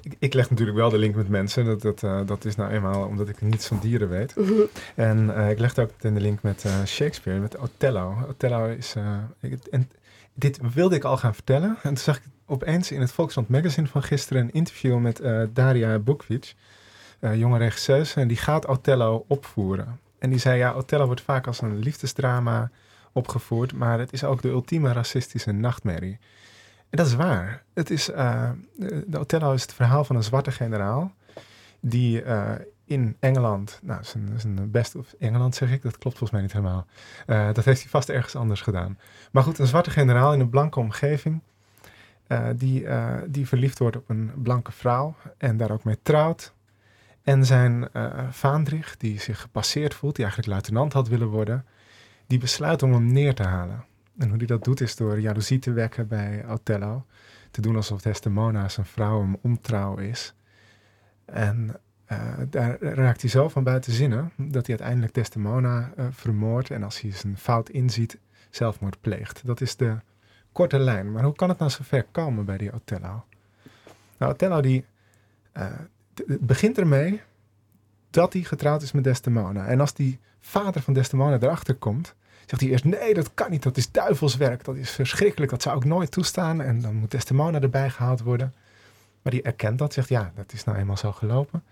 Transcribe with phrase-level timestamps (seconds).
[0.00, 1.64] Ik, ik, leg natuurlijk wel de link met mensen.
[1.64, 4.36] Dat, dat, uh, dat is nou eenmaal omdat ik niets van dieren weet.
[4.36, 4.52] Mhm.
[4.94, 8.16] En uh, ik legde ook meteen de link met uh, Shakespeare, met Othello.
[8.28, 8.94] Othello is...
[9.40, 9.90] Ik, en
[10.34, 11.68] dit wilde ik al gaan vertellen.
[11.82, 15.20] En toen zag ik opeens in het Volkskrant Magazine van gisteren een interview met
[15.52, 16.54] Daria Bukvic,
[17.20, 18.20] jonge regisseuse.
[18.20, 20.00] En die gaat Othello opvoeren.
[20.18, 22.70] En die zei, ja, Othello wordt vaak als een liefdesdrama
[23.12, 26.18] opgevoerd, maar het is ook de ultieme racistische nachtmerrie.
[26.90, 27.62] En dat is waar.
[27.74, 28.50] Het is, uh,
[29.06, 31.12] de Othello is het verhaal van een zwarte generaal
[31.80, 32.52] die uh,
[32.84, 36.52] in Engeland, nou, zijn, zijn best of Engeland zeg ik, dat klopt volgens mij niet
[36.52, 36.86] helemaal.
[37.26, 38.98] Uh, dat heeft hij vast ergens anders gedaan.
[39.32, 41.40] Maar goed, een zwarte generaal in een blanke omgeving,
[42.56, 42.86] die,
[43.26, 46.54] die verliefd wordt op een blanke vrouw en daar ook mee trouwt.
[47.22, 47.88] En zijn
[48.30, 51.66] Vaandrig, die zich gepasseerd voelt, die eigenlijk luitenant had willen worden,
[52.26, 53.84] die besluit om hem neer te halen.
[54.18, 57.04] En hoe hij dat doet is door jaloezie te wekken bij Othello.
[57.50, 60.34] Te doen alsof Desdemona zijn vrouw hem ontrouw is.
[61.24, 61.76] En
[62.12, 66.70] uh, daar raakt hij zo van buiten zinnen dat hij uiteindelijk Desdemona uh, vermoordt.
[66.70, 68.18] En als hij zijn fout inziet,
[68.50, 69.46] zelfmoord pleegt.
[69.46, 69.96] Dat is de
[70.52, 71.12] korte lijn.
[71.12, 73.24] Maar hoe kan het nou zo ver komen bij die Othello?
[74.18, 74.84] Nou, Othello die,
[75.56, 75.66] uh,
[76.40, 77.20] begint ermee
[78.10, 79.66] dat hij getrouwd is met Desdemona.
[79.66, 82.14] En als die vader van Desdemona erachter komt,
[82.46, 85.76] zegt hij eerst: Nee, dat kan niet, dat is duivelswerk, dat is verschrikkelijk, dat zou
[85.76, 86.60] ik nooit toestaan.
[86.60, 88.54] En dan moet Desdemona erbij gehaald worden.
[89.22, 91.62] Maar die erkent dat, zegt: Ja, dat is nou eenmaal zo gelopen.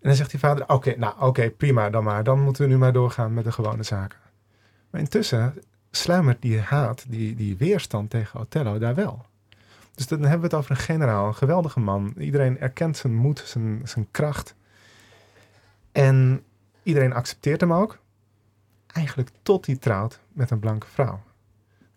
[0.00, 2.24] En dan zegt die vader: Oké, nou oké, prima dan maar.
[2.24, 4.18] Dan moeten we nu maar doorgaan met de gewone zaken.
[4.90, 5.54] Maar intussen
[5.90, 9.24] sluimert die haat, die, die weerstand tegen Othello daar wel.
[9.94, 12.14] Dus dan hebben we het over een generaal, een geweldige man.
[12.18, 14.54] Iedereen erkent zijn moed, zijn, zijn kracht.
[15.92, 16.42] En
[16.82, 17.98] iedereen accepteert hem ook.
[18.96, 21.22] Eigenlijk tot hij trouwt met een blanke vrouw.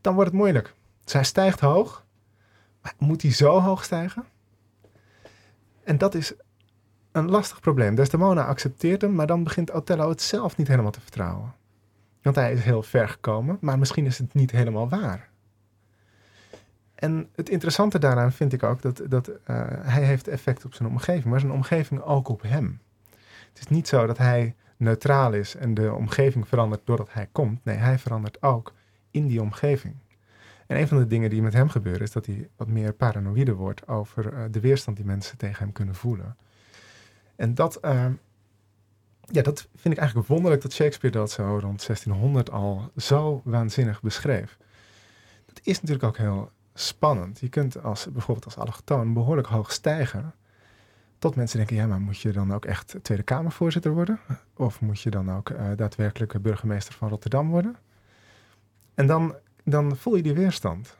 [0.02, 0.74] Dan wordt het moeilijk.
[1.06, 2.06] Zij stijgt hoog.
[2.82, 4.26] Maar moet hij zo hoog stijgen?
[5.84, 6.34] En dat is
[7.12, 7.96] een lastig probleem.
[7.96, 11.54] Desdemona accepteert hem, maar dan begint Othello het zelf niet helemaal te vertrouwen.
[12.22, 15.30] Want hij is heel ver gekomen, maar misschien is het niet helemaal waar.
[16.96, 19.36] En het interessante daaraan vind ik ook dat, dat uh,
[19.68, 22.82] hij heeft effect op zijn omgeving, maar zijn omgeving ook op hem.
[23.50, 27.66] Het is niet zo dat hij neutraal is en de omgeving verandert doordat hij komt.
[27.66, 28.74] Nee, hij verandert ook
[29.12, 29.96] in die omgeving.
[30.68, 33.54] En een van de dingen die met hem gebeuren is dat hij wat meer paranoïde
[33.54, 36.38] wordt over uh, de weerstand die mensen tegen hem kunnen voelen.
[37.36, 38.06] En dat, uh,
[39.22, 44.02] ja, dat vind ik eigenlijk wonderlijk dat Shakespeare dat zo rond 1600 al zo waanzinnig
[44.02, 44.58] beschreef.
[45.46, 47.40] Dat is natuurlijk ook heel spannend.
[47.40, 50.34] Je kunt als, bijvoorbeeld als allochtoon behoorlijk hoog stijgen.
[51.20, 54.20] Tot mensen denken, ja, maar moet je dan ook echt Tweede Kamervoorzitter worden?
[54.54, 57.76] Of moet je dan ook uh, daadwerkelijk burgemeester van Rotterdam worden?
[58.94, 60.98] En dan, dan voel je die weerstand.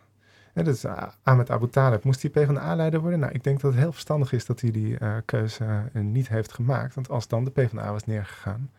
[0.54, 3.20] En dus uh, Ahmed Abu Talib, moest hij PvdA-leider worden?
[3.20, 6.54] Nou, ik denk dat het heel verstandig is dat hij die uh, keuze niet heeft
[6.54, 6.96] gemaakt.
[6.96, 8.72] Want als dan de PvdA was neergegaan,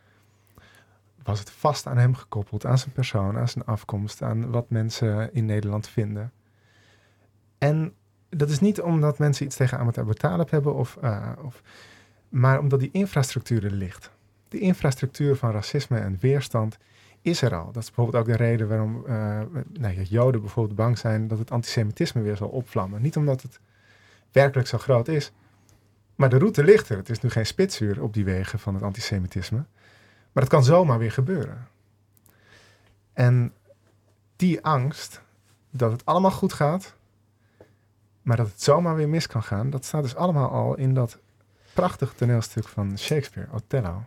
[1.23, 5.35] was het vast aan hem gekoppeld, aan zijn persoon, aan zijn afkomst, aan wat mensen
[5.35, 6.33] in Nederland vinden.
[7.59, 7.95] En
[8.31, 10.13] dat is niet omdat mensen iets tegen Ahmed Abu
[10.51, 11.63] hebben, of, uh, of,
[12.29, 14.11] maar omdat die infrastructuur er ligt.
[14.49, 16.79] De infrastructuur van racisme en weerstand
[17.23, 17.73] is er al.
[17.73, 19.41] Dat is bijvoorbeeld ook de reden waarom uh,
[19.79, 23.03] nou, Joden bijvoorbeeld bang zijn dat het antisemitisme weer zal opvlammen.
[23.03, 23.61] Niet omdat het
[24.33, 25.33] werkelijk zo groot is,
[26.15, 26.97] maar de route ligt er.
[26.97, 29.65] Het is nu geen spitsuur op die wegen van het antisemitisme,
[30.33, 31.67] maar het kan zomaar weer gebeuren.
[33.13, 33.53] En
[34.37, 35.23] die angst
[35.71, 36.95] dat het allemaal goed gaat,
[38.23, 41.19] maar dat het zomaar weer mis kan gaan, dat staat dus allemaal al in dat
[41.75, 44.03] prachtige toneelstuk van Shakespeare, Othello.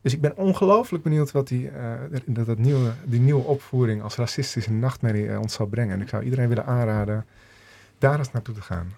[0.00, 1.92] Dus ik ben ongelooflijk benieuwd wat die, uh,
[2.26, 5.94] dat, dat nieuwe, die nieuwe opvoering als racistische nachtmerrie uh, ons zal brengen.
[5.94, 7.26] En ik zou iedereen willen aanraden
[7.98, 8.96] daar eens naartoe te gaan.